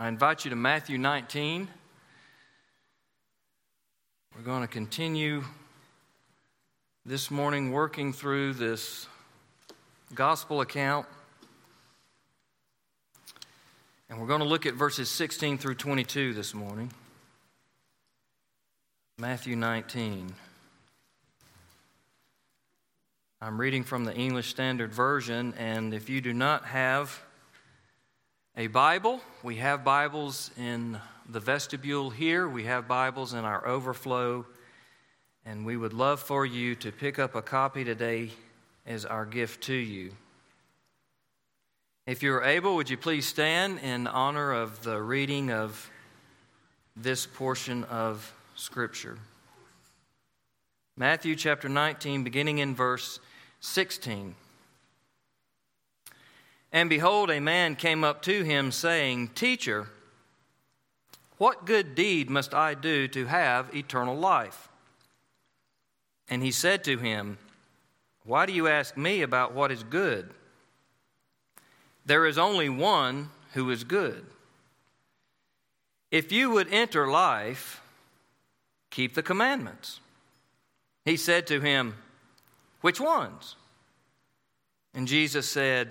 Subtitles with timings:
[0.00, 1.66] I invite you to Matthew 19.
[4.36, 5.42] We're going to continue
[7.04, 9.08] this morning working through this
[10.14, 11.06] gospel account.
[14.08, 16.92] And we're going to look at verses 16 through 22 this morning.
[19.18, 20.32] Matthew 19.
[23.42, 27.20] I'm reading from the English Standard Version, and if you do not have
[28.58, 30.98] a Bible, we have Bibles in
[31.28, 34.44] the vestibule here, we have Bibles in our overflow,
[35.46, 38.30] and we would love for you to pick up a copy today
[38.84, 40.10] as our gift to you.
[42.04, 45.88] If you're able, would you please stand in honor of the reading of
[46.96, 49.18] this portion of Scripture?
[50.96, 53.20] Matthew chapter 19, beginning in verse
[53.60, 54.34] 16.
[56.72, 59.88] And behold, a man came up to him, saying, Teacher,
[61.38, 64.68] what good deed must I do to have eternal life?
[66.28, 67.38] And he said to him,
[68.24, 70.30] Why do you ask me about what is good?
[72.04, 74.24] There is only one who is good.
[76.10, 77.82] If you would enter life,
[78.90, 80.00] keep the commandments.
[81.04, 81.94] He said to him,
[82.80, 83.56] which ones?
[84.94, 85.90] And Jesus said,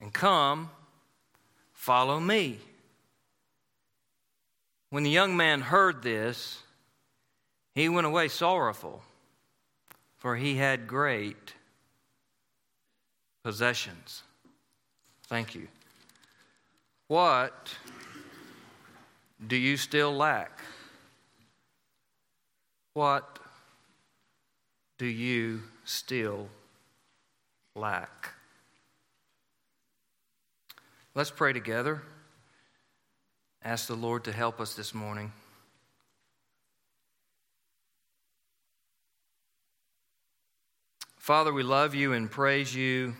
[0.00, 0.70] And come,
[1.72, 2.58] follow me.
[4.90, 6.62] When the young man heard this,
[7.74, 9.02] he went away sorrowful,
[10.16, 11.54] for he had great
[13.42, 14.22] possessions.
[15.28, 15.68] Thank you.
[17.08, 17.74] What
[19.46, 20.60] do you still lack?
[22.94, 23.38] What
[24.98, 26.48] do you still
[27.74, 28.35] lack?
[31.16, 32.02] Let's pray together.
[33.64, 35.32] Ask the Lord to help us this morning.
[41.16, 43.14] Father, we love you and praise you.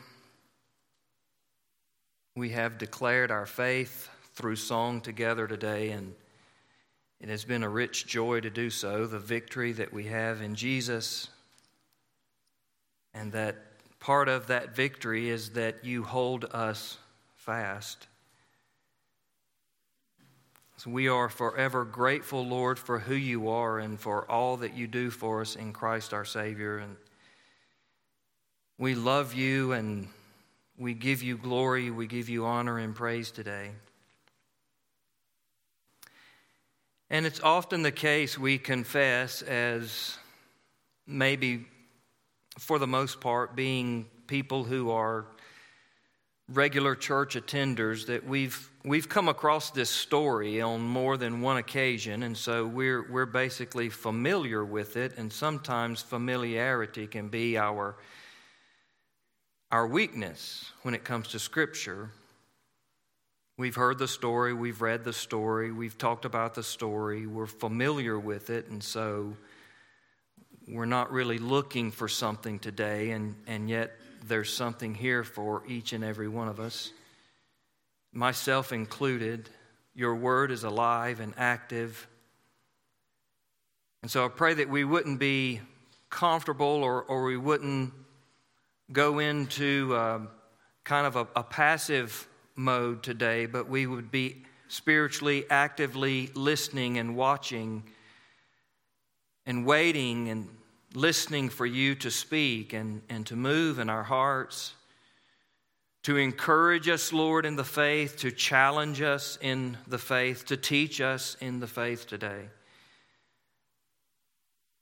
[2.34, 6.14] We have declared our faith through song together today, and
[7.18, 10.54] it has been a rich joy to do so, the victory that we have in
[10.54, 11.28] Jesus.
[13.14, 13.56] And that
[14.00, 16.98] part of that victory is that you hold us
[17.46, 18.08] fast.
[20.78, 24.88] So we are forever grateful, Lord, for who you are and for all that you
[24.88, 26.78] do for us in Christ our Savior.
[26.78, 26.96] And
[28.78, 30.08] we love you and
[30.76, 33.70] we give you glory, we give you honor and praise today.
[37.10, 40.18] And it's often the case we confess as
[41.06, 41.66] maybe,
[42.58, 45.26] for the most part, being people who are
[46.48, 52.22] regular church attenders that we've we've come across this story on more than one occasion
[52.22, 57.96] and so we're we're basically familiar with it and sometimes familiarity can be our
[59.72, 62.10] our weakness when it comes to scripture.
[63.58, 68.18] We've heard the story, we've read the story, we've talked about the story, we're familiar
[68.18, 69.34] with it, and so
[70.68, 73.92] we're not really looking for something today, and, and yet
[74.28, 76.92] there's something here for each and every one of us,
[78.12, 79.48] myself included.
[79.94, 82.06] Your word is alive and active.
[84.03, 85.60] And so I pray that we wouldn't be
[86.10, 87.92] comfortable or, or we wouldn't
[88.92, 90.20] go into uh,
[90.84, 97.16] kind of a, a passive mode today, but we would be spiritually actively listening and
[97.16, 97.83] watching
[99.45, 100.48] and waiting and
[100.97, 104.72] listening for you to speak and, and to move in our hearts,
[106.04, 111.03] to encourage us, Lord, in the faith, to challenge us in the faith, to teach
[111.03, 112.48] us in the faith today.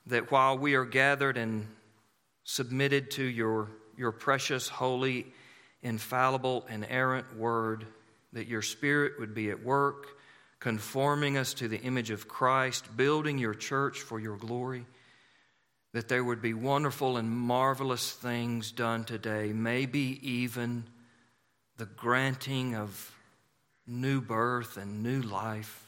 [0.07, 1.67] That while we are gathered and
[2.45, 5.27] submitted to your, your precious, holy,
[5.83, 7.87] infallible, inerrant word,
[8.35, 10.17] that your Spirit would be at work,
[10.61, 14.87] conforming us to the image of Christ, building your church for your glory,
[15.95, 20.83] that there would be wonderful and marvelous things done today, maybe even
[21.77, 23.15] the granting of
[23.87, 25.87] new birth and new life.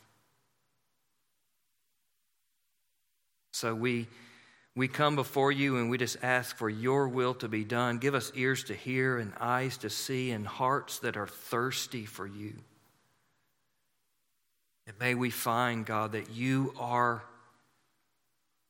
[3.51, 4.07] So we,
[4.77, 7.99] we come before you and we just ask for your will to be done.
[7.99, 12.29] Give us ears to hear and eyes to see and hearts that are thirsty for
[12.29, 12.55] you.
[14.87, 17.25] And may we find, God, that you are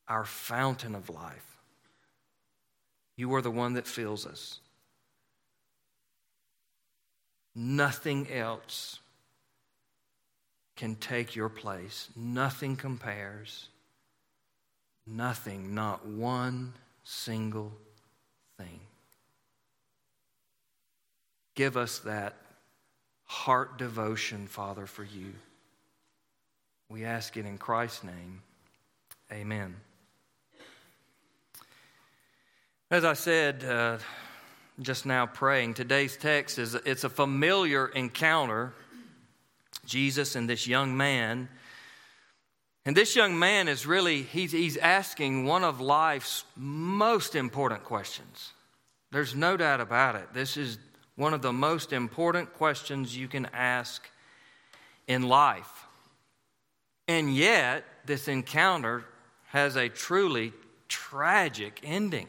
[0.08, 1.58] our fountain of life.
[3.16, 4.60] You are the one that fills us.
[7.54, 8.98] Nothing else
[10.76, 12.08] can take your place.
[12.14, 13.68] Nothing compares.
[15.06, 17.72] Nothing, not one single
[18.58, 18.80] thing.
[21.54, 22.34] Give us that
[23.24, 25.32] heart devotion, Father, for you.
[26.90, 28.42] We ask it in Christ's name.
[29.32, 29.74] Amen.
[32.88, 33.98] As I said uh,
[34.80, 38.74] just now praying, today's text is it's a familiar encounter.
[39.86, 41.48] Jesus and this young man.
[42.84, 48.52] And this young man is really, he's, he's asking one of life's most important questions.
[49.10, 50.32] There's no doubt about it.
[50.32, 50.78] This is
[51.16, 54.08] one of the most important questions you can ask
[55.08, 55.86] in life.
[57.08, 59.04] And yet, this encounter
[59.46, 60.52] has a truly
[60.88, 62.28] tragic ending.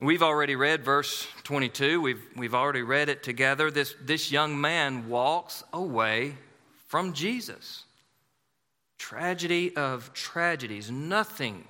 [0.00, 2.00] We've already read verse 22.
[2.00, 3.70] We've, we've already read it together.
[3.70, 6.34] This, this young man walks away
[6.86, 7.84] from Jesus.
[8.98, 10.90] Tragedy of tragedies.
[10.90, 11.64] Nothing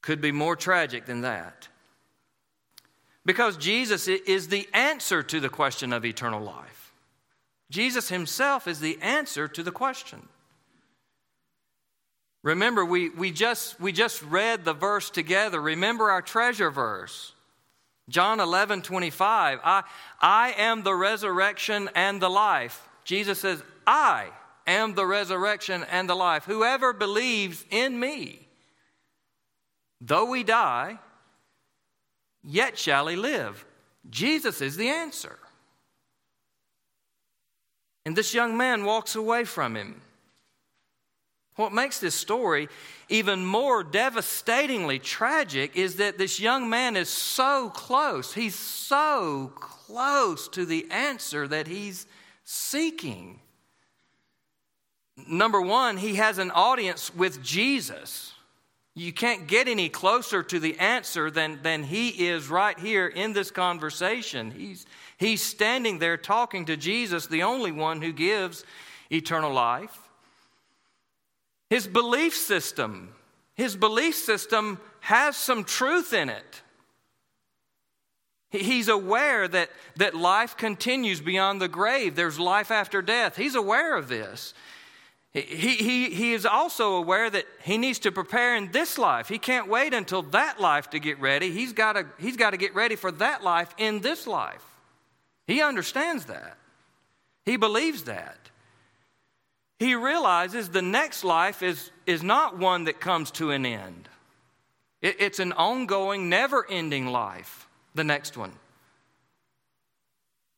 [0.00, 1.68] could be more tragic than that.
[3.26, 6.94] Because Jesus is the answer to the question of eternal life.
[7.70, 10.26] Jesus himself is the answer to the question.
[12.48, 15.60] Remember, we, we, just, we just read the verse together.
[15.60, 17.34] Remember our treasure verse.
[18.08, 19.58] John 11, 25.
[19.62, 19.82] I,
[20.18, 22.88] I am the resurrection and the life.
[23.04, 24.28] Jesus says, I
[24.66, 26.46] am the resurrection and the life.
[26.46, 28.48] Whoever believes in me,
[30.00, 30.98] though we die,
[32.42, 33.62] yet shall he live.
[34.08, 35.38] Jesus is the answer.
[38.06, 40.00] And this young man walks away from him.
[41.58, 42.68] What makes this story
[43.08, 48.32] even more devastatingly tragic is that this young man is so close.
[48.32, 52.06] He's so close to the answer that he's
[52.44, 53.40] seeking.
[55.26, 58.34] Number one, he has an audience with Jesus.
[58.94, 63.32] You can't get any closer to the answer than, than he is right here in
[63.32, 64.52] this conversation.
[64.52, 68.64] He's, he's standing there talking to Jesus, the only one who gives
[69.10, 70.07] eternal life.
[71.70, 73.14] His belief system,
[73.54, 76.62] his belief system has some truth in it.
[78.50, 82.16] He's aware that, that life continues beyond the grave.
[82.16, 83.36] There's life after death.
[83.36, 84.54] He's aware of this.
[85.32, 89.28] He, he, he is also aware that he needs to prepare in this life.
[89.28, 91.50] He can't wait until that life to get ready.
[91.50, 94.64] He's got to, he's got to get ready for that life in this life.
[95.46, 96.56] He understands that.
[97.44, 98.47] He believes that.
[99.78, 104.08] He realizes the next life is, is not one that comes to an end,
[105.00, 108.52] it, it's an ongoing, never ending life, the next one.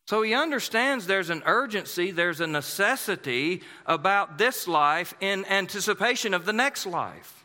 [0.07, 6.47] So he understands there's an urgency, there's a necessity about this life in anticipation of
[6.47, 7.45] the next life.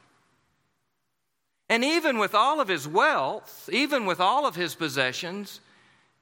[1.69, 5.59] And even with all of his wealth, even with all of his possessions,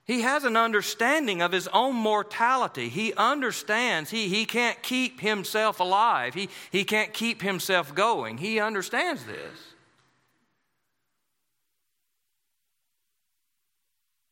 [0.05, 2.89] he has an understanding of his own mortality.
[2.89, 8.37] He understands he, he can't keep himself alive, he, he can't keep himself going.
[8.37, 9.73] He understands this.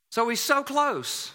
[0.10, 1.32] So he's so close.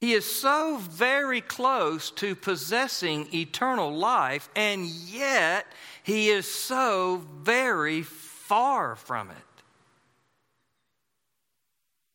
[0.00, 5.66] He is so very close to possessing eternal life, and yet
[6.04, 9.49] he is so very far from it.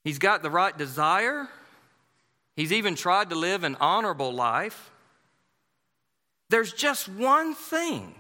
[0.06, 1.50] He's got the right desire,
[2.56, 4.92] he's even tried to live an honorable life.
[6.50, 8.14] There's just one thing,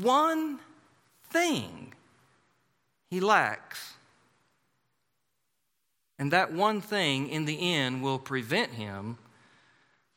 [0.00, 0.58] one
[1.28, 1.92] thing
[3.10, 3.92] he lacks.
[6.18, 9.18] And that one thing, in the end, will prevent him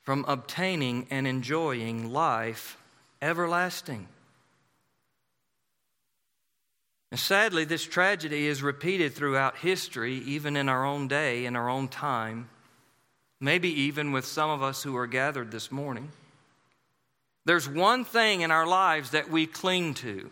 [0.03, 2.77] from obtaining and enjoying life
[3.21, 4.07] everlasting.
[7.11, 11.69] And sadly, this tragedy is repeated throughout history, even in our own day, in our
[11.69, 12.49] own time,
[13.41, 16.09] maybe even with some of us who are gathered this morning.
[17.43, 20.29] There's one thing in our lives that we cling to.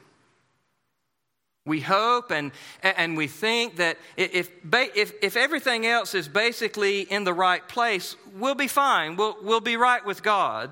[1.65, 7.25] We hope and, and we think that if, if, if everything else is basically in
[7.25, 9.17] the right place, we'll be fine.
[9.17, 10.71] We'll, we'll be right with God.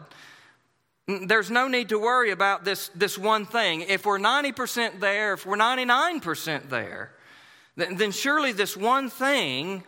[1.08, 3.82] There's no need to worry about this, this one thing.
[3.82, 7.12] If we're 90% there, if we're 99% there,
[7.78, 9.84] then, then surely this one thing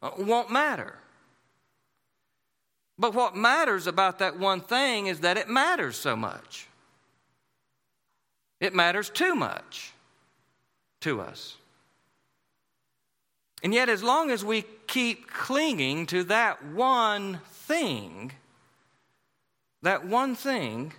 [0.00, 0.94] uh, won't matter.
[2.98, 6.66] But what matters about that one thing is that it matters so much.
[8.58, 9.92] It matters too much
[11.00, 11.56] to us.
[13.62, 18.32] And yet, as long as we keep clinging to that one thing,
[19.86, 20.92] that one thing,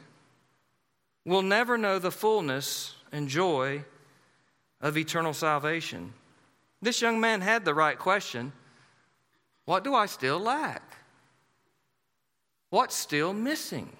[1.26, 3.84] we'll never know the fullness and joy
[4.80, 6.14] of eternal salvation.
[6.82, 8.54] This young man had the right question
[9.66, 10.84] What do I still lack?
[12.70, 13.92] What's still missing?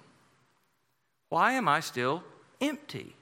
[1.28, 2.24] Why am I still
[2.58, 3.14] empty?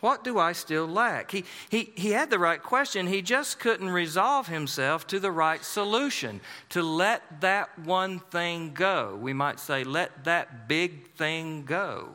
[0.00, 1.32] What do I still lack?
[1.32, 3.08] He, he, he had the right question.
[3.08, 9.18] He just couldn't resolve himself to the right solution to let that one thing go.
[9.20, 12.10] We might say, let that big thing go.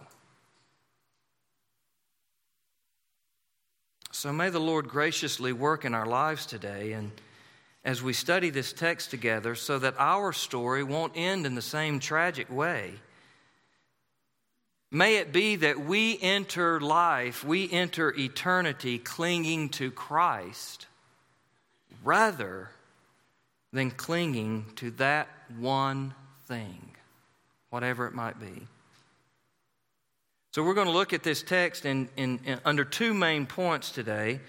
[4.11, 7.11] So may the Lord graciously work in our lives today and
[7.83, 11.99] as we study this text together so that our story won't end in the same
[11.99, 12.93] tragic way.
[14.95, 20.85] May it be that we enter life, we enter eternity clinging to Christ
[22.03, 22.69] rather
[23.71, 26.13] than clinging to that one
[26.45, 26.91] thing,
[27.71, 28.67] whatever it might be.
[30.51, 33.89] So, we're going to look at this text in, in, in, under two main points
[33.89, 34.41] today.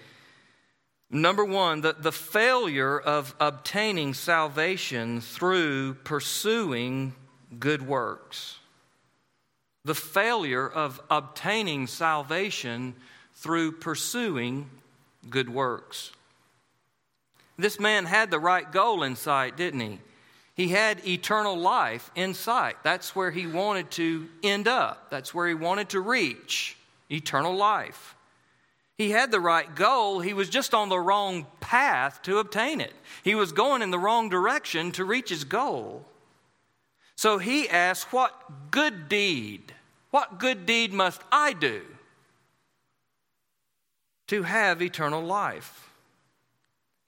[1.09, 7.15] Number one, the, the failure of obtaining salvation through pursuing
[7.57, 8.59] good works
[9.85, 12.95] the failure of obtaining salvation
[13.35, 14.69] through pursuing
[15.29, 16.11] good works.
[17.57, 19.99] This man had the right goal in sight, didn't he?
[20.55, 22.77] He had eternal life in sight.
[22.83, 26.75] That's where he wanted to end up, that's where he wanted to reach
[27.09, 28.15] eternal life.
[28.97, 32.93] He had the right goal, he was just on the wrong path to obtain it.
[33.23, 36.05] He was going in the wrong direction to reach his goal.
[37.17, 39.73] So he asked, What good deed,
[40.15, 41.81] what good deed must I do
[44.27, 45.89] to have eternal life?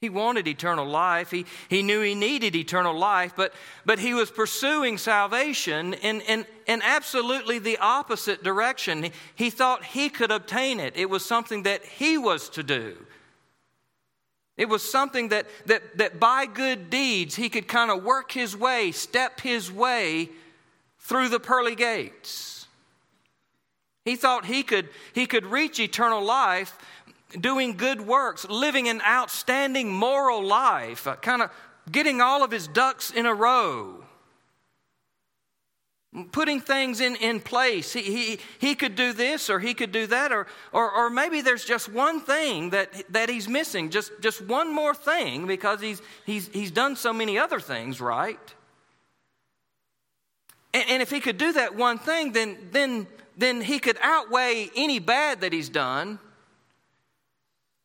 [0.02, 1.32] He wanted eternal life.
[1.32, 3.54] He, he knew he needed eternal life, but,
[3.86, 9.10] but he was pursuing salvation in, in, in absolutely the opposite direction.
[9.36, 12.98] He, thought he could obtain it, it was something that he was to do.
[14.58, 18.54] It was something that, that, that by good deeds he could kind of work his
[18.54, 20.28] way, step his way
[21.00, 22.57] through the pearly gates.
[24.08, 26.78] He thought he could, he could reach eternal life
[27.38, 31.52] doing good works, living an outstanding moral life, uh, kind of
[31.92, 34.02] getting all of his ducks in a row,
[36.32, 37.92] putting things in, in place.
[37.92, 41.42] He, he, he could do this or he could do that, or, or, or maybe
[41.42, 46.02] there's just one thing that, that he's missing, just, just one more thing because he's,
[46.26, 48.40] he's, he's done so many other things right.
[50.74, 53.08] And, and if he could do that one thing, then, then,
[53.38, 56.18] then he could outweigh any bad that he's done,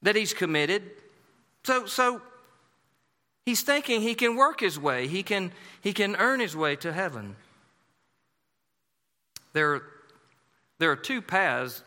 [0.00, 0.82] that he's committed.
[1.64, 2.22] So, so
[3.44, 6.92] he's thinking he can work his way, he can, he can earn his way to
[6.92, 7.36] heaven.
[9.52, 9.82] There,
[10.78, 11.82] there are two paths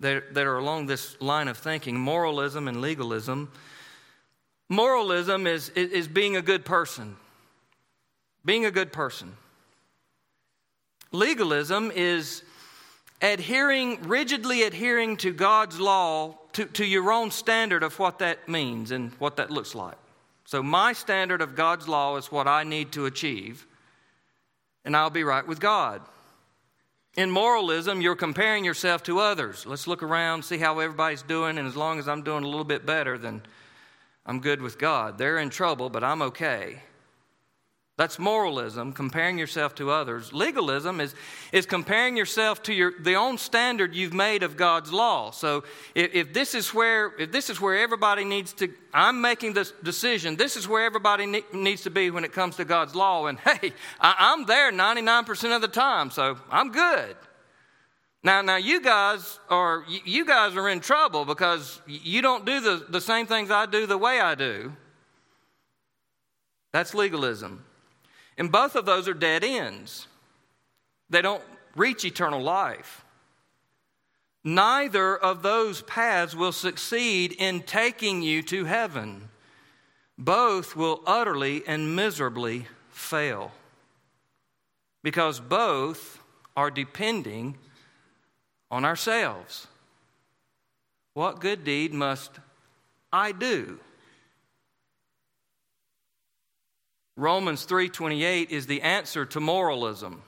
[0.00, 3.50] that, that are along this line of thinking moralism and legalism.
[4.68, 7.16] Moralism is, is, is being a good person,
[8.44, 9.32] being a good person.
[11.10, 12.42] Legalism is
[13.20, 18.90] adhering, rigidly adhering to God's law, to, to your own standard of what that means
[18.90, 19.96] and what that looks like.
[20.44, 23.66] So, my standard of God's law is what I need to achieve,
[24.84, 26.00] and I'll be right with God.
[27.16, 29.66] In moralism, you're comparing yourself to others.
[29.66, 32.64] Let's look around, see how everybody's doing, and as long as I'm doing a little
[32.64, 33.42] bit better, then
[34.24, 35.18] I'm good with God.
[35.18, 36.80] They're in trouble, but I'm okay.
[37.98, 40.32] That's moralism, comparing yourself to others.
[40.32, 41.16] Legalism is,
[41.50, 45.32] is comparing yourself to your, the own standard you've made of God's law.
[45.32, 45.64] So
[45.96, 49.72] if, if, this is where, if this is where everybody needs to, I'm making this
[49.82, 53.26] decision, this is where everybody ne- needs to be when it comes to God's law.
[53.26, 57.16] And hey, I, I'm there 99% of the time, so I'm good.
[58.22, 62.86] Now, now you guys are you guys are in trouble because you don't do the,
[62.88, 64.72] the same things I do the way I do.
[66.72, 67.64] That's legalism.
[68.38, 70.06] And both of those are dead ends.
[71.10, 71.42] They don't
[71.74, 73.04] reach eternal life.
[74.44, 79.28] Neither of those paths will succeed in taking you to heaven.
[80.16, 83.52] Both will utterly and miserably fail
[85.02, 86.20] because both
[86.56, 87.56] are depending
[88.70, 89.66] on ourselves.
[91.14, 92.30] What good deed must
[93.12, 93.80] I do?
[97.18, 100.22] Romans 3:28 is the answer to moralism,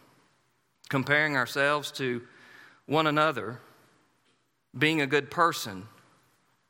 [0.88, 2.26] comparing ourselves to
[2.86, 3.60] one another,
[4.76, 5.86] being a good person.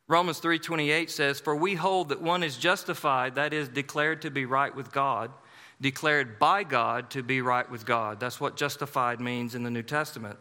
[0.08, 4.44] Romans 3:28 says, "For we hold that one is justified, that is declared to be
[4.44, 5.32] right with God,
[5.80, 9.82] declared by God to be right with God." That's what justified means in the New
[9.82, 10.38] Testament.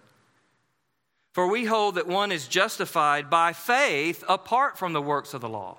[1.31, 5.48] For we hold that one is justified by faith apart from the works of the
[5.48, 5.77] law.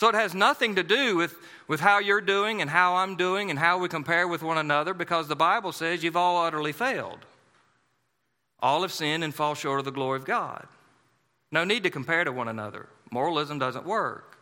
[0.00, 1.36] So it has nothing to do with,
[1.68, 4.94] with how you're doing and how I'm doing and how we compare with one another
[4.94, 7.18] because the Bible says you've all utterly failed.
[8.60, 10.66] All have sinned and fall short of the glory of God.
[11.52, 12.88] No need to compare to one another.
[13.10, 14.38] Moralism doesn't work.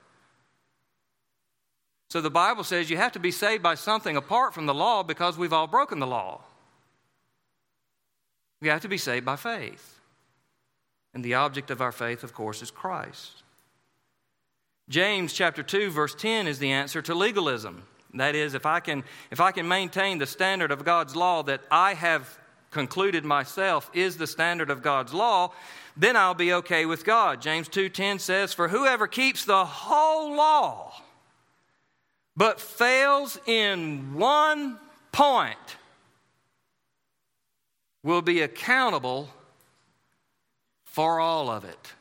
[2.08, 5.02] So the Bible says you have to be saved by something apart from the law
[5.02, 6.42] because we've all broken the law.
[8.60, 9.98] We have to be saved by faith.
[11.14, 13.42] And the object of our faith, of course, is Christ.
[14.88, 17.82] James chapter 2 verse 10 is the answer to legalism.
[18.14, 21.60] That is if I can if I can maintain the standard of God's law that
[21.70, 22.38] I have
[22.70, 25.52] concluded myself is the standard of God's law,
[25.96, 27.42] then I'll be okay with God.
[27.42, 31.02] James 2:10 says for whoever keeps the whole law
[32.34, 34.78] but fails in one
[35.12, 35.76] point
[38.02, 39.28] will be accountable
[40.84, 41.92] for all of it.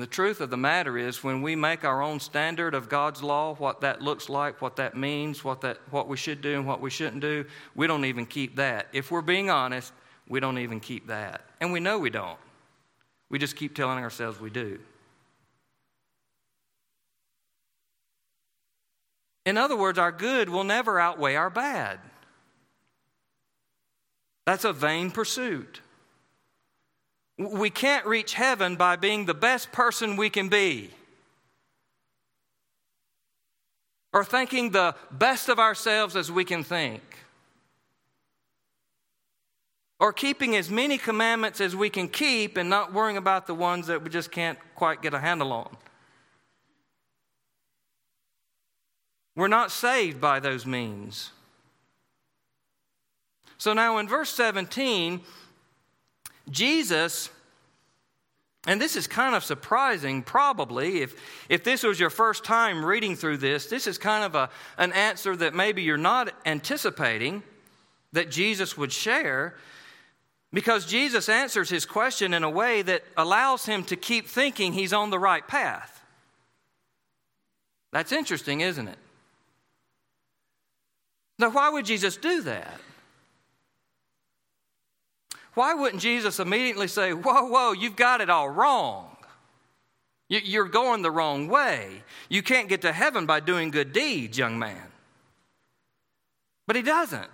[0.00, 3.54] The truth of the matter is, when we make our own standard of God's law,
[3.54, 6.80] what that looks like, what that means, what, that, what we should do and what
[6.80, 8.86] we shouldn't do, we don't even keep that.
[8.92, 9.92] If we're being honest,
[10.26, 11.42] we don't even keep that.
[11.60, 12.38] And we know we don't.
[13.28, 14.78] We just keep telling ourselves we do.
[19.44, 21.98] In other words, our good will never outweigh our bad.
[24.46, 25.80] That's a vain pursuit.
[27.40, 30.90] We can't reach heaven by being the best person we can be.
[34.12, 37.00] Or thinking the best of ourselves as we can think.
[39.98, 43.86] Or keeping as many commandments as we can keep and not worrying about the ones
[43.86, 45.74] that we just can't quite get a handle on.
[49.34, 51.30] We're not saved by those means.
[53.56, 55.22] So now in verse 17,
[56.50, 57.30] Jesus,
[58.66, 61.14] and this is kind of surprising, probably, if,
[61.48, 64.92] if this was your first time reading through this, this is kind of a, an
[64.92, 67.42] answer that maybe you're not anticipating
[68.12, 69.56] that Jesus would share,
[70.52, 74.92] because Jesus answers his question in a way that allows him to keep thinking he's
[74.92, 76.02] on the right path.
[77.92, 78.98] That's interesting, isn't it?
[81.38, 82.80] Now, why would Jesus do that?
[85.54, 89.16] Why wouldn't Jesus immediately say, Whoa, whoa, you've got it all wrong?
[90.28, 92.04] You're going the wrong way.
[92.28, 94.86] You can't get to heaven by doing good deeds, young man.
[96.68, 97.28] But he doesn't.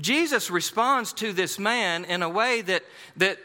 [0.00, 2.82] Jesus responds to this man in a way that,
[3.18, 3.38] that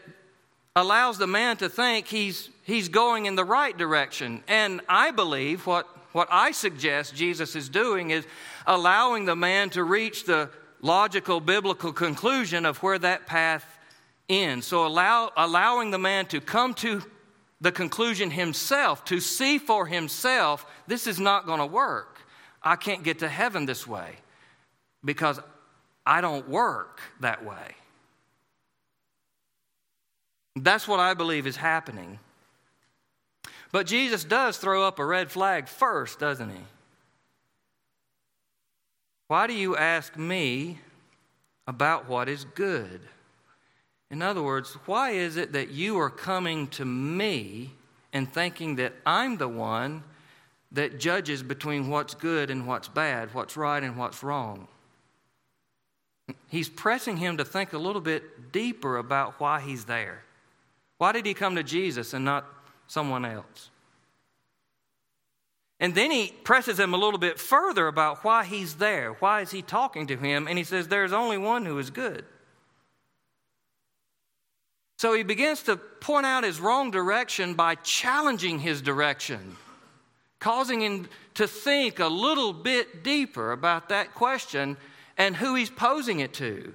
[0.74, 4.42] allows the man to think he's, he's going in the right direction.
[4.48, 8.26] And I believe what, what I suggest Jesus is doing is
[8.66, 10.50] allowing the man to reach the
[10.84, 13.66] logical biblical conclusion of where that path
[14.28, 14.66] ends.
[14.66, 17.02] So, allow, allowing the man to come to
[17.60, 22.18] the conclusion himself, to see for himself, this is not going to work.
[22.62, 24.16] I can't get to heaven this way
[25.04, 25.40] because
[26.06, 27.74] I don't work that way.
[30.56, 32.18] That's what I believe is happening.
[33.72, 36.62] But Jesus does throw up a red flag first, doesn't he?
[39.26, 40.80] Why do you ask me
[41.66, 43.00] about what is good?
[44.10, 47.72] In other words, why is it that you are coming to me
[48.12, 50.02] and thinking that I'm the one
[50.72, 54.68] that judges between what's good and what's bad, what's right and what's wrong?
[56.48, 60.22] He's pressing him to think a little bit deeper about why he's there.
[60.98, 62.46] Why did he come to Jesus and not
[62.86, 63.70] someone else?
[65.84, 69.12] And then he presses him a little bit further about why he's there.
[69.20, 70.48] Why is he talking to him?
[70.48, 72.24] And he says, There's only one who is good.
[74.96, 79.58] So he begins to point out his wrong direction by challenging his direction,
[80.38, 84.78] causing him to think a little bit deeper about that question
[85.18, 86.72] and who he's posing it to.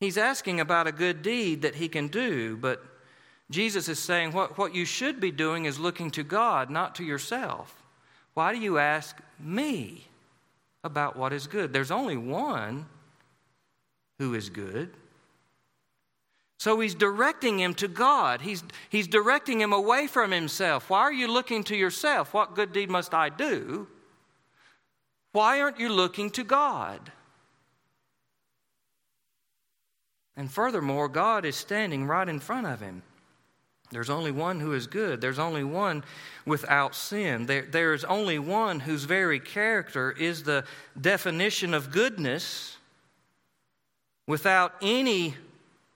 [0.00, 2.84] He's asking about a good deed that he can do, but
[3.50, 7.04] Jesus is saying what, what you should be doing is looking to God, not to
[7.04, 7.82] yourself.
[8.34, 10.04] Why do you ask me
[10.82, 11.72] about what is good?
[11.72, 12.86] There's only one
[14.18, 14.90] who is good.
[16.58, 18.40] So he's directing him to God.
[18.40, 20.90] He's, he's directing him away from himself.
[20.90, 22.34] Why are you looking to yourself?
[22.34, 23.86] What good deed must I do?
[25.32, 27.12] Why aren't you looking to God?
[30.36, 33.02] And furthermore, God is standing right in front of him.
[33.90, 35.20] There's only one who is good.
[35.20, 36.04] There's only one
[36.44, 37.46] without sin.
[37.46, 40.64] There, there is only one whose very character is the
[41.00, 42.76] definition of goodness
[44.26, 45.36] without any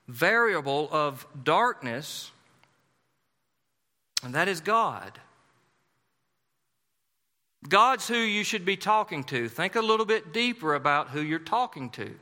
[0.07, 2.31] variable of darkness,
[4.23, 5.19] and that is God.
[7.69, 9.49] God's who you should be talking to.
[9.49, 12.15] Think a little bit deeper about who you're talking to.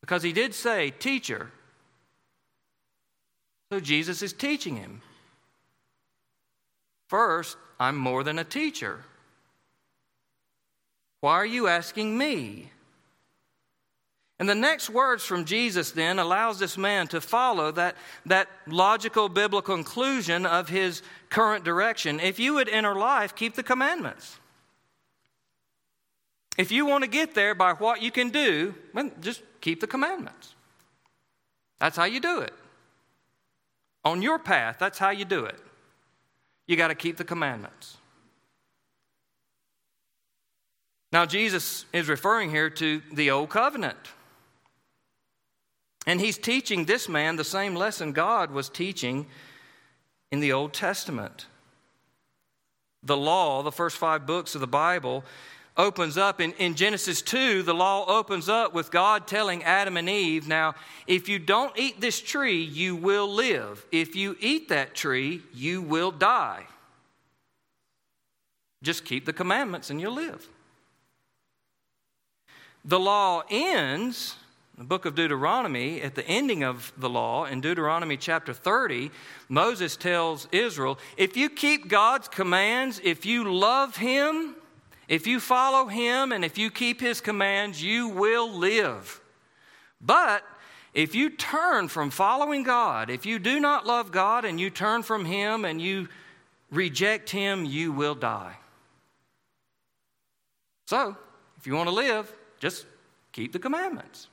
[0.00, 1.50] Because he did say, Teacher.
[3.70, 5.02] So Jesus is teaching him.
[7.08, 9.04] First, I'm more than a teacher.
[11.20, 12.70] Why are you asking me?
[14.38, 17.96] And the next words from Jesus then allows this man to follow that,
[18.26, 22.18] that logical biblical conclusion of his current direction.
[22.20, 24.38] If you would enter life, keep the commandments.
[26.58, 29.86] If you want to get there by what you can do, well, just keep the
[29.86, 30.54] commandments.
[31.78, 32.52] That's how you do it.
[34.04, 35.58] On your path, that's how you do it.
[36.66, 37.96] You got to keep the commandments.
[41.12, 43.96] Now, Jesus is referring here to the Old Covenant.
[46.06, 49.26] And he's teaching this man the same lesson God was teaching
[50.30, 51.46] in the Old Testament.
[53.02, 55.24] The law, the first five books of the Bible,
[55.76, 60.08] opens up in, in Genesis 2, the law opens up with God telling Adam and
[60.08, 60.74] Eve, Now,
[61.06, 63.84] if you don't eat this tree, you will live.
[63.90, 66.66] If you eat that tree, you will die.
[68.82, 70.48] Just keep the commandments and you'll live.
[72.84, 74.36] The law ends
[74.76, 79.12] the book of Deuteronomy, at the ending of the law, in Deuteronomy chapter 30,
[79.48, 84.56] Moses tells Israel if you keep God's commands, if you love Him,
[85.08, 89.20] if you follow Him, and if you keep His commands, you will live.
[90.00, 90.44] But
[90.92, 95.02] if you turn from following God, if you do not love God and you turn
[95.02, 96.08] from Him and you
[96.70, 98.56] reject Him, you will die.
[100.86, 101.16] So,
[101.58, 102.86] if you want to live, just
[103.32, 104.28] keep the commandments.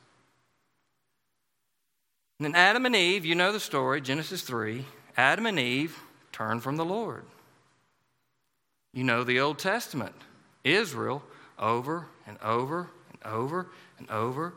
[2.40, 4.86] And then Adam and Eve, you know the story, Genesis 3.
[5.18, 6.00] Adam and Eve
[6.32, 7.26] turned from the Lord.
[8.94, 10.16] You know the Old Testament.
[10.64, 11.24] Israel,
[11.60, 14.54] over and over and over and over,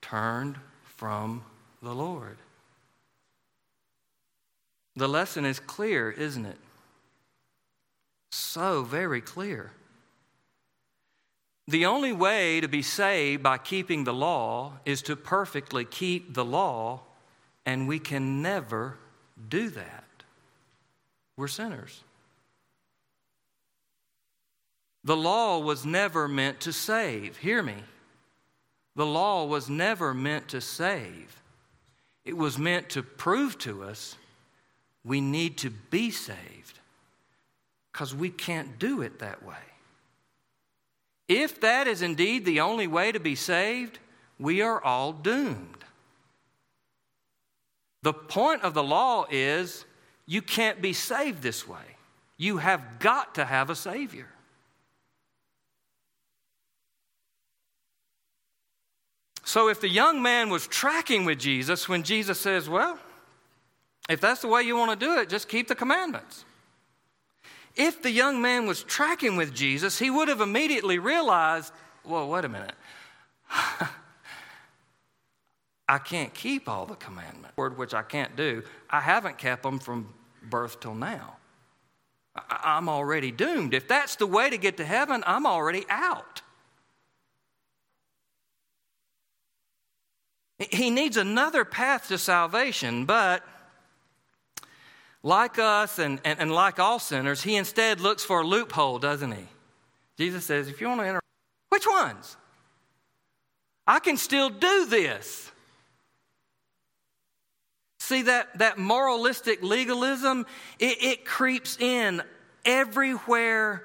[0.00, 1.42] turned from
[1.82, 2.36] the Lord.
[4.96, 6.58] The lesson is clear, isn't it?
[8.30, 9.72] So very clear.
[11.68, 16.44] The only way to be saved by keeping the law is to perfectly keep the
[16.44, 17.00] law,
[17.64, 18.98] and we can never
[19.48, 20.04] do that.
[21.36, 22.02] We're sinners.
[25.04, 27.36] The law was never meant to save.
[27.38, 27.76] Hear me.
[28.94, 31.40] The law was never meant to save.
[32.24, 34.16] It was meant to prove to us
[35.04, 36.78] we need to be saved
[37.92, 39.54] because we can't do it that way.
[41.28, 43.98] If that is indeed the only way to be saved,
[44.38, 45.84] we are all doomed.
[48.02, 49.84] The point of the law is
[50.26, 51.96] you can't be saved this way.
[52.36, 54.28] You have got to have a Savior.
[59.52, 62.98] So, if the young man was tracking with Jesus when Jesus says, Well,
[64.08, 66.46] if that's the way you want to do it, just keep the commandments.
[67.76, 71.70] If the young man was tracking with Jesus, he would have immediately realized,
[72.02, 72.72] well, wait a minute.
[75.86, 78.62] I can't keep all the commandments, which I can't do.
[78.88, 80.14] I haven't kept them from
[80.48, 81.36] birth till now.
[82.48, 83.74] I'm already doomed.
[83.74, 86.41] If that's the way to get to heaven, I'm already out.
[90.70, 93.42] He needs another path to salvation, but
[95.22, 99.32] like us and, and, and like all sinners, he instead looks for a loophole, doesn't
[99.32, 99.46] he?
[100.18, 101.20] Jesus says, if you want to enter,
[101.68, 102.36] which ones?
[103.86, 105.50] I can still do this.
[108.00, 110.44] See that, that moralistic legalism,
[110.78, 112.22] it, it creeps in
[112.64, 113.84] everywhere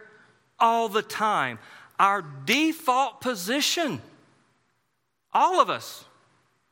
[0.59, 1.59] all the time.
[1.99, 4.01] Our default position,
[5.33, 6.03] all of us,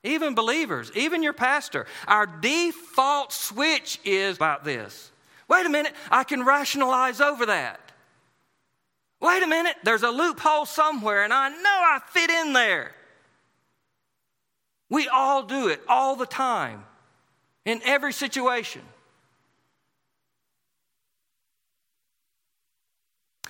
[0.06, 5.12] even believers, even your pastor, our default switch is about this.
[5.48, 7.80] Wait a minute, I can rationalize over that.
[9.22, 12.94] Wait a minute, there's a loophole somewhere, and I know I fit in there.
[14.90, 16.84] We all do it all the time,
[17.66, 18.82] in every situation.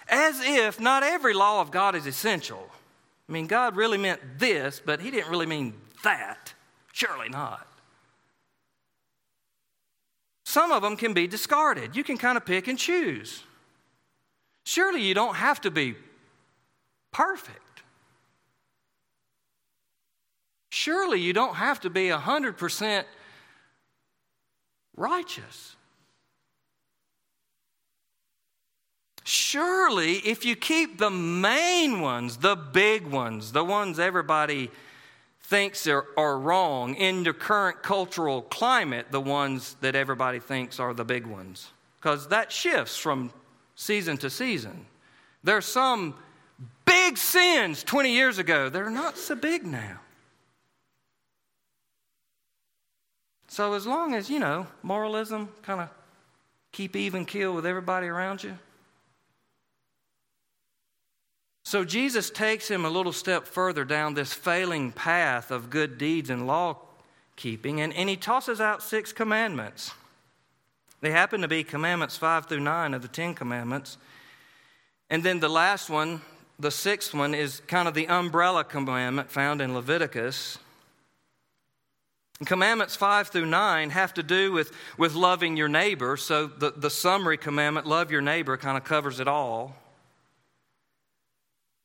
[0.07, 2.69] As if not every law of God is essential.
[3.27, 5.73] I mean, God really meant this, but He didn't really mean
[6.05, 6.53] that.
[6.93, 7.67] Surely not.
[10.45, 11.95] Some of them can be discarded.
[11.95, 13.43] You can kind of pick and choose.
[14.63, 15.95] Surely you don't have to be
[17.11, 17.59] perfect.
[20.69, 23.03] Surely you don't have to be 100%
[24.95, 25.75] righteous.
[29.23, 34.69] Surely, if you keep the main ones, the big ones, the ones everybody
[35.45, 40.91] thinks are, are wrong in the current cultural climate, the ones that everybody thinks are
[40.91, 43.31] the big ones, because that shifts from
[43.75, 44.87] season to season.
[45.43, 46.15] There are some
[46.85, 49.99] big sins 20 years ago, they're not so big now.
[53.47, 55.89] So, as long as, you know, moralism kind of
[56.71, 58.57] keep even keel with everybody around you.
[61.65, 66.29] So, Jesus takes him a little step further down this failing path of good deeds
[66.29, 66.77] and law
[67.35, 69.91] keeping, and, and he tosses out six commandments.
[71.01, 73.97] They happen to be commandments five through nine of the Ten Commandments.
[75.09, 76.21] And then the last one,
[76.59, 80.59] the sixth one, is kind of the umbrella commandment found in Leviticus.
[82.45, 86.15] Commandments 5 through 9 have to do with, with loving your neighbor.
[86.15, 89.75] So the, the summary commandment, love your neighbor, kind of covers it all.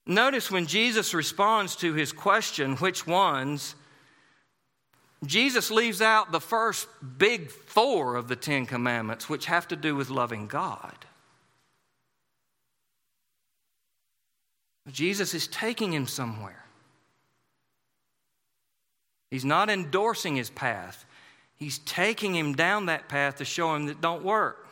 [0.06, 3.74] Notice when Jesus responds to his question, which ones,
[5.24, 9.94] Jesus leaves out the first big four of the Ten Commandments, which have to do
[9.94, 10.94] with loving God.
[14.90, 16.64] Jesus is taking him somewhere.
[19.30, 21.04] He's not endorsing his path.
[21.56, 24.66] He's taking him down that path to show him that don't work.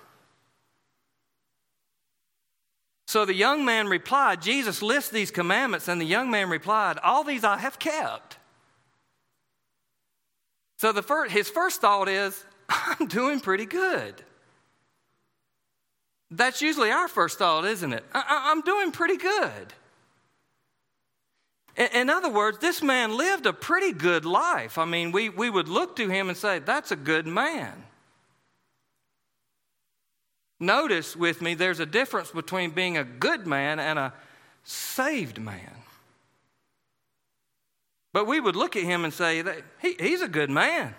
[3.08, 7.24] So the young man replied, Jesus lists these commandments, and the young man replied, All
[7.24, 8.36] these I have kept.
[10.76, 14.22] So the first, his first thought is, I'm doing pretty good.
[16.30, 18.04] That's usually our first thought, isn't it?
[18.12, 19.72] I, am doing pretty good.
[21.94, 24.76] In other words, this man lived a pretty good life.
[24.76, 27.84] I mean, we, we would look to him and say, that's a good man.
[30.60, 34.12] Notice with me, there's a difference between being a good man and a
[34.64, 35.70] saved man.
[38.12, 39.44] But we would look at him and say,
[39.80, 40.94] he, he's a good man.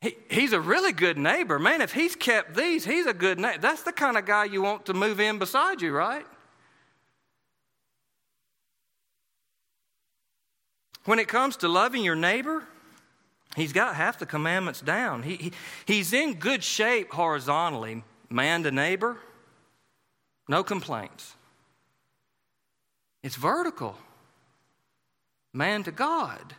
[0.00, 1.60] He, he's a really good neighbor.
[1.60, 3.60] Man, if he's kept these, he's a good neighbor.
[3.60, 6.26] That's the kind of guy you want to move in beside you, right?
[11.04, 12.64] When it comes to loving your neighbor,
[13.56, 15.22] he's got half the commandments down.
[15.22, 15.52] He, he,
[15.86, 19.18] he's in good shape horizontally, man to neighbor,
[20.48, 21.34] no complaints.
[23.22, 23.96] It's vertical,
[25.52, 26.54] man to God,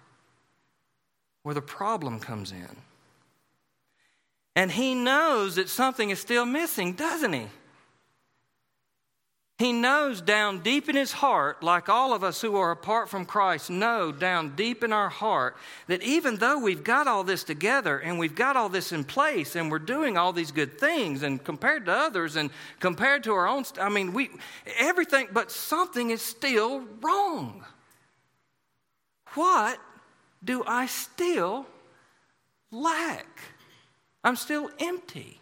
[1.43, 2.77] where the problem comes in.
[4.55, 7.47] And he knows that something is still missing, doesn't he?
[9.63, 13.23] He knows down deep in his heart, like all of us who are apart from
[13.23, 15.55] Christ know down deep in our heart,
[15.87, 19.55] that even though we've got all this together and we've got all this in place
[19.55, 22.49] and we're doing all these good things and compared to others and
[22.81, 24.31] compared to our own, I mean, we,
[24.77, 27.63] everything, but something is still wrong.
[29.33, 29.79] What
[30.43, 31.65] do I still
[32.69, 33.39] lack?
[34.25, 35.39] I'm still empty.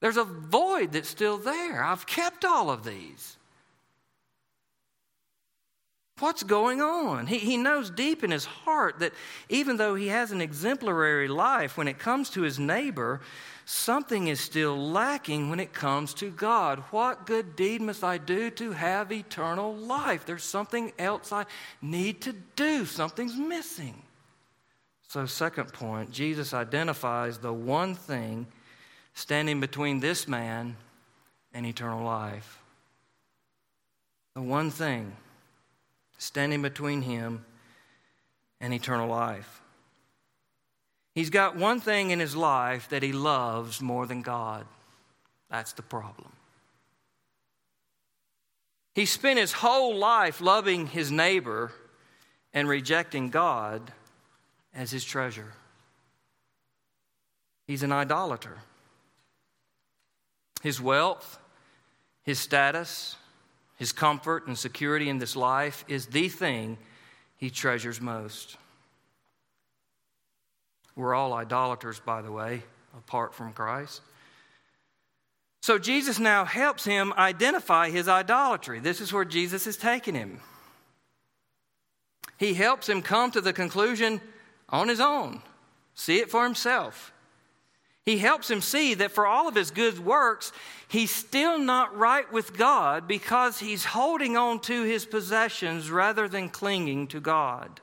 [0.00, 1.82] There's a void that's still there.
[1.82, 3.36] I've kept all of these.
[6.20, 7.26] What's going on?
[7.28, 9.12] He, he knows deep in his heart that
[9.48, 13.20] even though he has an exemplary life, when it comes to his neighbor,
[13.64, 16.82] something is still lacking when it comes to God.
[16.90, 20.26] What good deed must I do to have eternal life?
[20.26, 21.46] There's something else I
[21.80, 24.02] need to do, something's missing.
[25.06, 28.46] So, second point, Jesus identifies the one thing
[29.18, 30.76] standing between this man
[31.52, 32.60] and eternal life.
[34.36, 35.12] The one thing
[36.18, 37.44] standing between him
[38.60, 39.60] and eternal life.
[41.16, 44.64] He's got one thing in his life that he loves more than God.
[45.50, 46.30] That's the problem.
[48.94, 51.72] He spent his whole life loving his neighbor
[52.54, 53.92] and rejecting God
[54.72, 55.54] as his treasure.
[57.66, 58.58] He's an idolater.
[60.62, 61.38] His wealth,
[62.22, 63.16] his status,
[63.76, 66.78] his comfort and security in this life is the thing
[67.36, 68.56] he treasures most.
[70.96, 72.64] We're all idolaters, by the way,
[72.96, 74.02] apart from Christ.
[75.62, 78.80] So Jesus now helps him identify his idolatry.
[78.80, 80.40] This is where Jesus is taking him.
[82.36, 84.20] He helps him come to the conclusion
[84.68, 85.42] on his own,
[85.94, 87.12] see it for himself.
[88.08, 90.50] He helps him see that for all of his good works,
[90.88, 96.48] he's still not right with God because he's holding on to his possessions rather than
[96.48, 97.82] clinging to God.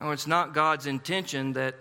[0.00, 1.76] Oh, it's not God's intention that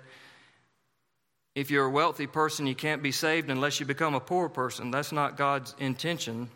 [1.56, 4.92] if you're a wealthy person, you can't be saved unless you become a poor person.
[4.92, 6.52] That's not God's intention.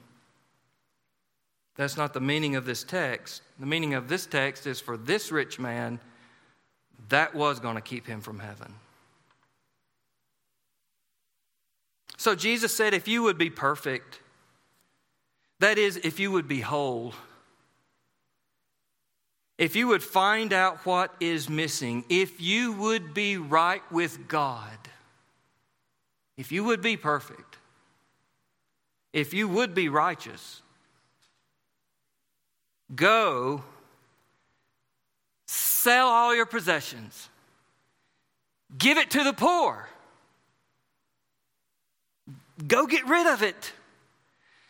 [1.76, 3.42] That's not the meaning of this text.
[3.60, 6.00] The meaning of this text is for this rich man,
[7.10, 8.74] that was going to keep him from heaven.
[12.18, 14.20] So Jesus said, if you would be perfect,
[15.60, 17.14] that is, if you would be whole,
[19.58, 24.78] if you would find out what is missing, if you would be right with God,
[26.38, 27.58] if you would be perfect,
[29.14, 30.62] if you would be righteous,
[32.96, 33.64] go
[35.84, 37.30] sell all your possessions,
[38.78, 39.88] give it to the poor,
[42.68, 43.74] go get rid of it.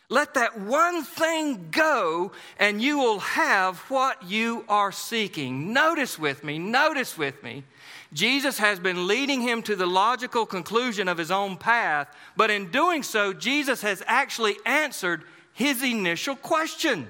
[0.08, 5.72] Let that one thing go, and you will have what you are seeking.
[5.72, 7.64] Notice with me, notice with me.
[8.12, 12.70] Jesus has been leading him to the logical conclusion of his own path, but in
[12.70, 17.08] doing so, Jesus has actually answered his initial question.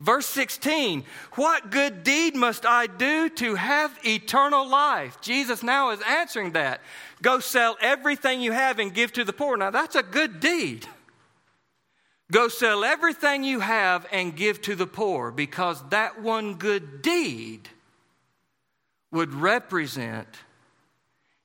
[0.00, 5.20] Verse 16, what good deed must I do to have eternal life?
[5.20, 6.80] Jesus now is answering that.
[7.20, 9.56] Go sell everything you have and give to the poor.
[9.56, 10.86] Now, that's a good deed.
[12.30, 17.68] Go sell everything you have and give to the poor because that one good deed
[19.10, 20.28] would represent,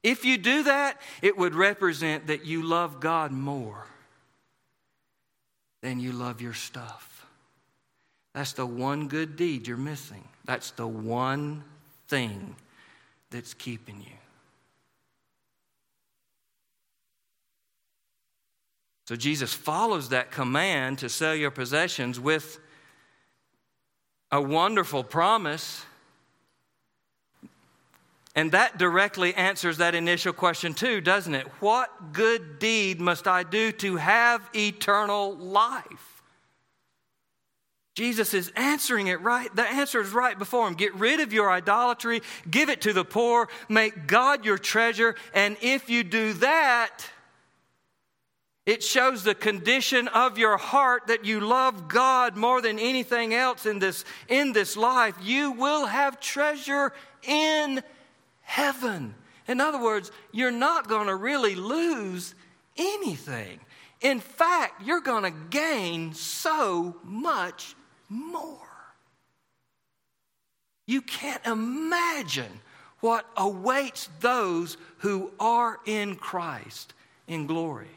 [0.04, 3.88] if you do that, it would represent that you love God more
[5.82, 7.13] than you love your stuff.
[8.34, 10.28] That's the one good deed you're missing.
[10.46, 11.64] That's the one
[12.08, 12.56] thing
[13.30, 14.18] that's keeping you.
[19.08, 22.60] So Jesus follows that command to sell your possessions with
[24.32, 25.86] a wonderful promise.
[28.36, 31.46] And that directly answers that initial question, too, doesn't it?
[31.60, 36.13] What good deed must I do to have eternal life?
[37.96, 39.56] Jesus is answering it right.
[39.56, 40.74] The answer is right before him.
[40.74, 45.58] Get rid of your idolatry, give it to the poor, make God your treasure, and
[45.62, 47.06] if you do that,
[48.66, 53.66] it shows the condition of your heart that you love God more than anything else
[53.66, 55.16] in this, in this life.
[55.22, 57.84] You will have treasure in
[58.42, 59.16] heaven.
[59.50, 62.34] In other words, you're not going to really lose
[62.78, 63.60] anything.
[64.00, 67.76] In fact, you're going to gain so much
[68.14, 68.58] more.
[70.86, 72.62] You can't imagine
[73.00, 76.94] what awaits those who are in Christ
[77.28, 77.88] in glory.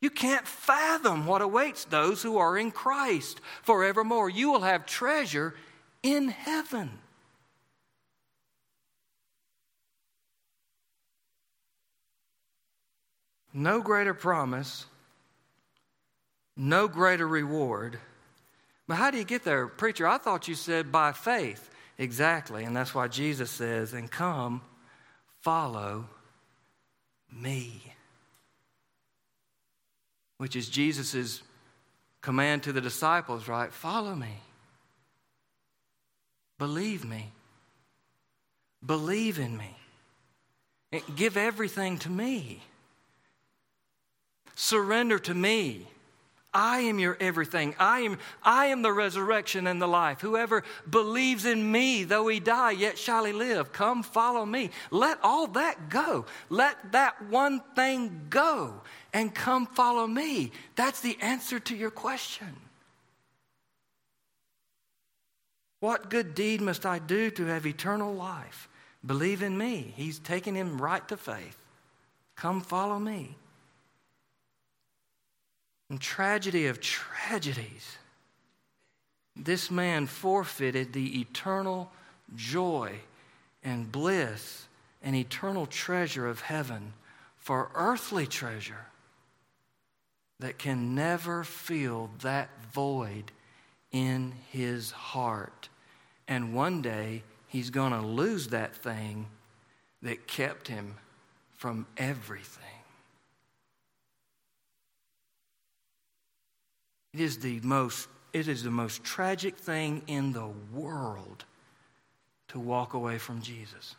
[0.00, 4.30] You can't fathom what awaits those who are in Christ forevermore.
[4.30, 5.54] You will have treasure
[6.02, 6.90] in heaven.
[13.52, 14.86] No greater promise,
[16.56, 17.98] no greater reward.
[18.90, 19.68] But how do you get there?
[19.68, 21.70] Preacher, I thought you said by faith.
[21.96, 22.64] Exactly.
[22.64, 24.62] And that's why Jesus says, and come,
[25.42, 26.06] follow
[27.32, 27.94] me
[30.40, 31.42] which is Jesus'
[32.22, 33.70] command to the disciples, right?
[33.70, 34.38] Follow me.
[36.56, 37.30] Believe me.
[38.84, 39.76] Believe in me.
[41.14, 42.62] Give everything to me.
[44.54, 45.86] Surrender to me.
[46.52, 47.76] I am your everything.
[47.78, 50.20] I am, I am the resurrection and the life.
[50.20, 53.72] Whoever believes in me, though he die, yet shall he live.
[53.72, 54.70] Come follow me.
[54.90, 56.26] Let all that go.
[56.48, 58.80] Let that one thing go
[59.12, 60.50] and come follow me.
[60.74, 62.56] That's the answer to your question.
[65.78, 68.68] What good deed must I do to have eternal life?
[69.06, 69.94] Believe in me.
[69.96, 71.58] He's taken him right to faith.
[72.36, 73.36] Come follow me.
[75.90, 77.98] And tragedy of tragedies,
[79.34, 81.90] this man forfeited the eternal
[82.36, 82.94] joy
[83.64, 84.66] and bliss
[85.02, 86.92] and eternal treasure of heaven
[87.36, 88.86] for earthly treasure
[90.38, 93.32] that can never fill that void
[93.90, 95.68] in his heart.
[96.28, 99.26] And one day he's going to lose that thing
[100.02, 100.94] that kept him
[101.56, 102.69] from everything.
[107.12, 111.44] It is the most, it is the most tragic thing in the world
[112.48, 113.96] to walk away from Jesus.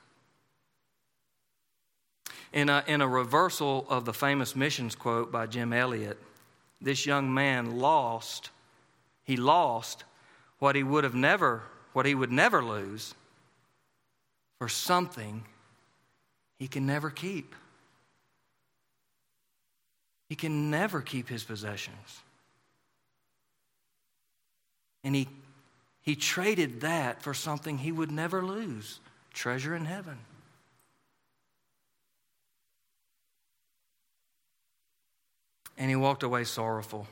[2.54, 6.18] In a, in a reversal of the famous missions quote by Jim Elliot,
[6.82, 8.50] this young man lost,
[9.24, 10.04] he lost
[10.60, 13.14] what he would have never, what he would never lose
[14.58, 15.44] for something
[16.60, 17.56] he can never keep.
[20.30, 22.22] He can never keep his possessions.
[25.04, 25.28] And he,
[26.02, 29.00] he traded that for something he would never lose
[29.34, 30.18] treasure in heaven.
[35.78, 37.08] And he walked away sorrowful.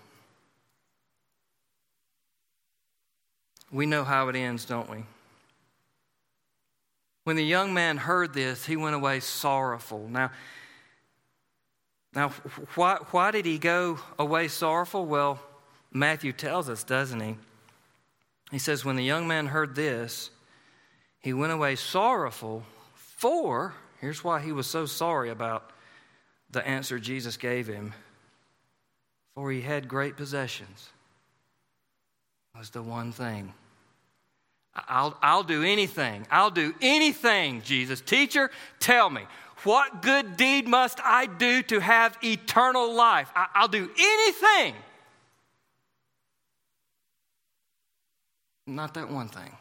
[3.71, 5.03] We know how it ends, don't we?
[7.23, 10.07] When the young man heard this, he went away sorrowful.
[10.07, 10.31] Now,
[12.13, 12.29] now
[12.75, 15.05] why, why did he go away sorrowful?
[15.05, 15.39] Well,
[15.91, 17.37] Matthew tells us, doesn't he?
[18.51, 20.31] He says, When the young man heard this,
[21.19, 25.71] he went away sorrowful, for, here's why he was so sorry about
[26.49, 27.93] the answer Jesus gave him,
[29.35, 30.89] for he had great possessions.
[32.57, 33.53] Was the one thing.
[34.73, 36.25] I'll, I'll do anything.
[36.31, 38.01] I'll do anything, Jesus.
[38.01, 39.21] Teacher, tell me,
[39.63, 43.29] what good deed must I do to have eternal life?
[43.35, 44.75] I, I'll do anything.
[48.75, 49.51] Not that one thing.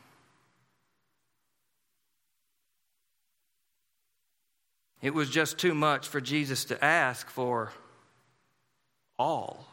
[5.00, 7.72] It was just too much for Jesus to ask for
[9.18, 9.64] all.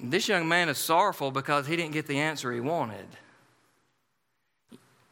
[0.00, 3.06] This young man is sorrowful because he didn't get the answer he wanted.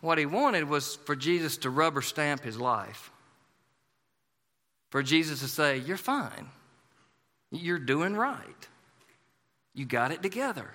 [0.00, 3.10] What he wanted was for Jesus to rubber stamp his life,
[4.90, 6.48] for Jesus to say, You're fine,
[7.50, 8.68] you're doing right,
[9.76, 10.70] you got it together.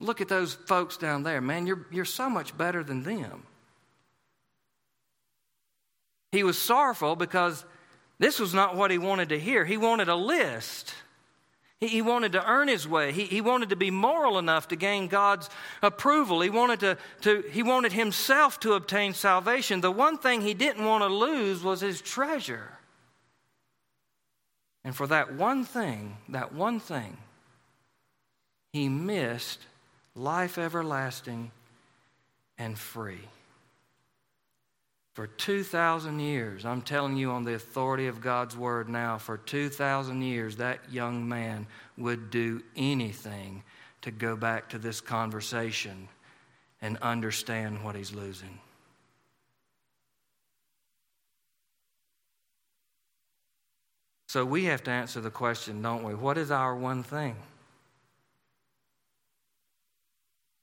[0.00, 3.44] Look at those folks down there, man, you're, you're so much better than them.
[6.32, 7.64] He was sorrowful because
[8.18, 9.64] this was not what he wanted to hear.
[9.64, 10.92] He wanted a list.
[11.78, 13.12] He, he wanted to earn his way.
[13.12, 15.48] He, he wanted to be moral enough to gain God's
[15.82, 16.40] approval.
[16.40, 19.80] He wanted, to, to, he wanted himself to obtain salvation.
[19.80, 22.79] The one thing he didn't want to lose was his treasure.
[24.84, 27.16] And for that one thing, that one thing,
[28.72, 29.60] he missed
[30.14, 31.50] life everlasting
[32.56, 33.28] and free.
[35.14, 40.22] For 2,000 years, I'm telling you on the authority of God's word now, for 2,000
[40.22, 41.66] years, that young man
[41.98, 43.64] would do anything
[44.02, 46.08] to go back to this conversation
[46.80, 48.60] and understand what he's losing.
[54.30, 56.14] So we have to answer the question, don't we?
[56.14, 57.34] What is our one thing?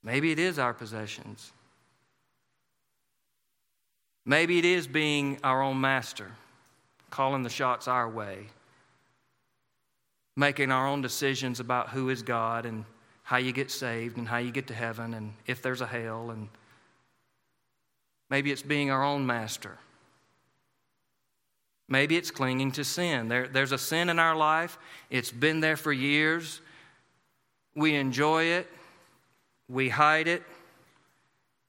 [0.01, 1.51] Maybe it is our possessions.
[4.23, 6.31] Maybe it is being our own master,
[7.09, 8.45] calling the shots our way,
[10.37, 12.85] making our own decisions about who is God and
[13.23, 16.31] how you get saved and how you get to heaven and if there's a hell.
[16.31, 16.47] And
[18.29, 19.77] maybe it's being our own master.
[21.89, 23.29] Maybe it's clinging to sin.
[23.29, 24.77] There, there's a sin in our life,
[25.09, 26.61] it's been there for years.
[27.75, 28.67] We enjoy it,
[29.69, 30.43] we hide it,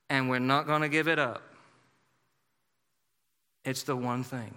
[0.08, 1.42] and we're not going to give it up.
[3.64, 4.56] It's the one thing.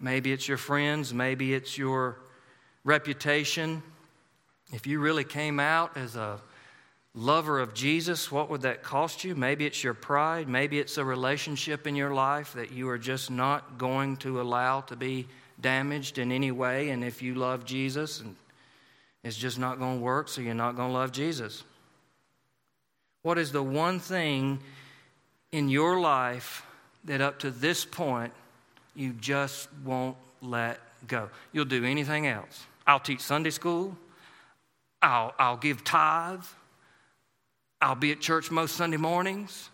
[0.00, 2.18] Maybe it's your friends, maybe it's your
[2.84, 3.82] reputation.
[4.72, 6.40] If you really came out as a
[7.14, 9.34] lover of Jesus, what would that cost you?
[9.34, 13.30] Maybe it's your pride, maybe it's a relationship in your life that you are just
[13.30, 15.26] not going to allow to be
[15.60, 16.90] damaged in any way.
[16.90, 18.34] And if you love Jesus, and
[19.22, 21.62] it's just not going to work, so you're not going to love Jesus.
[23.22, 24.58] What is the one thing
[25.52, 26.66] in your life
[27.04, 28.32] that up to this point,
[28.94, 31.30] you just won't let go.
[31.52, 32.64] You'll do anything else.
[32.86, 33.96] I'll teach Sunday school.
[35.00, 36.44] I'll, I'll give tithe.
[37.84, 39.68] I'll be at church most Sunday mornings.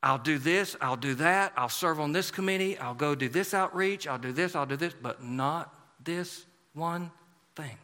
[0.00, 3.52] I'll do this, I'll do that, I'll serve on this committee, I'll go do this
[3.52, 7.10] outreach, I'll do this, I'll do this, but not this one
[7.56, 7.76] thing.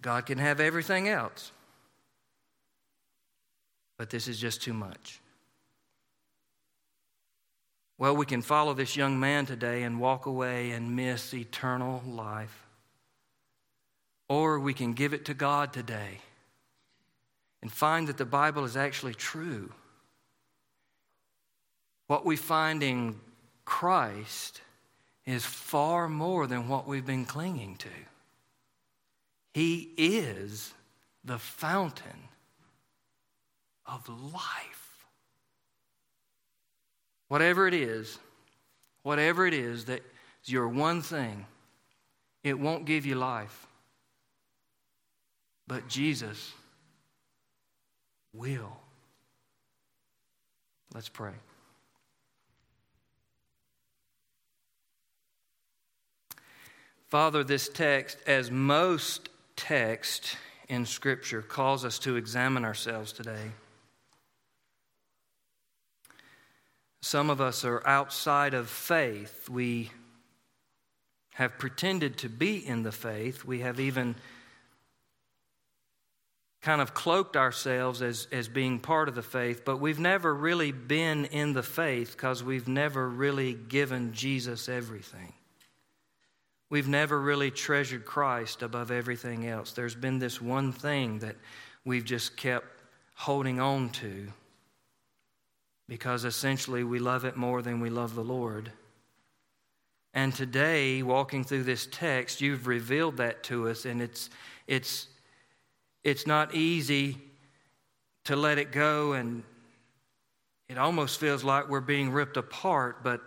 [0.00, 1.50] God can have everything else,
[3.98, 5.21] but this is just too much.
[8.02, 12.66] Well, we can follow this young man today and walk away and miss eternal life.
[14.28, 16.18] Or we can give it to God today
[17.62, 19.70] and find that the Bible is actually true.
[22.08, 23.20] What we find in
[23.64, 24.62] Christ
[25.24, 27.88] is far more than what we've been clinging to.
[29.54, 30.74] He is
[31.24, 32.18] the fountain
[33.86, 34.81] of life.
[37.32, 38.18] Whatever it is,
[39.04, 40.02] whatever it is that
[40.44, 41.46] is your one thing,
[42.44, 43.66] it won't give you life.
[45.66, 46.52] But Jesus
[48.34, 48.76] will.
[50.92, 51.32] Let's pray.
[57.08, 60.36] Father, this text, as most text
[60.68, 63.52] in Scripture, calls us to examine ourselves today.
[67.02, 69.48] Some of us are outside of faith.
[69.50, 69.90] We
[71.34, 73.44] have pretended to be in the faith.
[73.44, 74.14] We have even
[76.62, 80.70] kind of cloaked ourselves as, as being part of the faith, but we've never really
[80.70, 85.32] been in the faith because we've never really given Jesus everything.
[86.70, 89.72] We've never really treasured Christ above everything else.
[89.72, 91.34] There's been this one thing that
[91.84, 92.66] we've just kept
[93.14, 94.28] holding on to
[95.92, 98.72] because essentially we love it more than we love the Lord.
[100.14, 104.30] And today, walking through this text, you've revealed that to us, and it's,
[104.66, 105.08] it's,
[106.02, 107.18] it's not easy
[108.24, 109.42] to let it go, and
[110.70, 113.20] it almost feels like we're being ripped apart, but,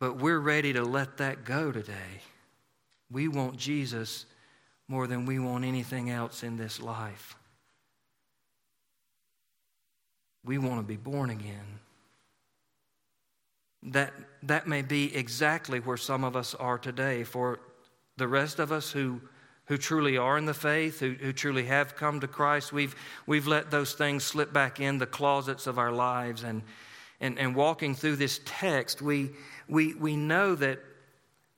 [0.00, 2.20] but we're ready to let that go today.
[3.12, 4.26] We want Jesus
[4.88, 7.37] more than we want anything else in this life.
[10.48, 11.78] We want to be born again.
[13.82, 17.22] That, that may be exactly where some of us are today.
[17.22, 17.60] For
[18.16, 19.20] the rest of us who
[19.66, 22.96] who truly are in the faith, who, who truly have come to Christ, we've,
[23.26, 26.42] we've let those things slip back in the closets of our lives.
[26.42, 26.62] And,
[27.20, 29.32] and, and walking through this text, we,
[29.68, 30.78] we, we know that,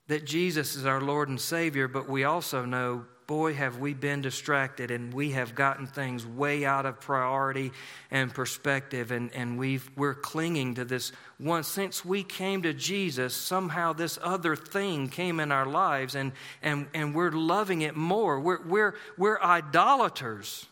[0.07, 4.21] that Jesus is our Lord and Savior, but we also know boy, have we been
[4.21, 7.71] distracted and we have gotten things way out of priority
[8.11, 11.63] and perspective, and, and we've, we're clinging to this one.
[11.63, 16.87] Since we came to Jesus, somehow this other thing came in our lives, and, and,
[16.93, 18.37] and we're loving it more.
[18.37, 20.65] We're, we're, we're idolaters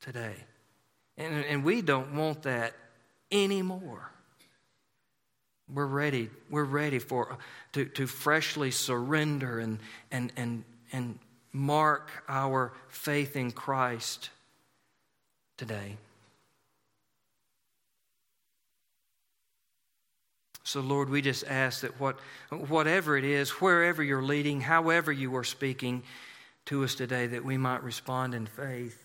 [0.00, 0.34] today,
[1.16, 2.74] and, and we don't want that
[3.30, 4.10] anymore.
[5.72, 6.28] We're ready.
[6.50, 7.38] We're ready for
[7.74, 9.78] to, to freshly surrender and
[10.10, 11.18] and and and
[11.52, 14.30] mark our faith in Christ
[15.56, 15.96] today.
[20.64, 22.18] So, Lord, we just ask that what,
[22.50, 26.02] whatever it is, wherever you're leading, however you are speaking
[26.66, 29.02] to us today, that we might respond in faith,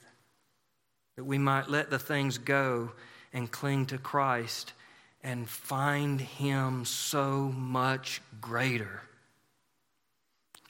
[1.15, 2.91] that we might let the things go
[3.31, 4.73] and cling to Christ
[5.23, 9.01] and find Him so much greater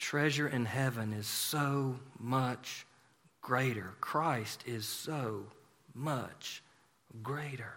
[0.04, 2.86] treasure in heaven is so much
[3.40, 3.94] greater.
[4.02, 5.44] Christ is so
[5.94, 6.62] much
[7.22, 7.72] greater.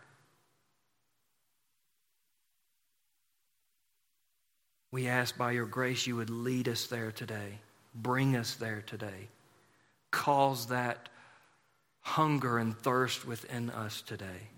[4.91, 7.59] We ask by your grace you would lead us there today,
[7.95, 9.30] bring us there today,
[10.11, 11.07] cause that
[12.01, 14.49] hunger and thirst within us today.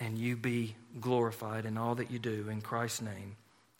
[0.00, 2.48] And you be glorified in all that you do.
[2.48, 3.36] In Christ's name.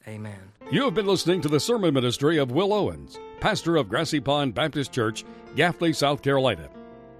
[0.07, 0.53] Amen.
[0.71, 4.55] You have been listening to the sermon ministry of Will Owens, pastor of Grassy Pond
[4.55, 5.25] Baptist Church,
[5.55, 6.69] Gaffney, South Carolina.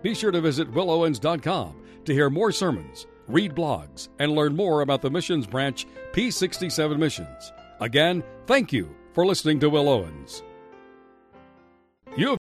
[0.03, 5.03] Be sure to visit willowens.com to hear more sermons, read blogs, and learn more about
[5.03, 7.53] the missions branch P67 Missions.
[7.81, 10.43] Again, thank you for listening to Will Owens.
[12.17, 12.37] You